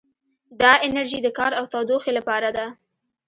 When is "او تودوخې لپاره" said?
1.59-2.49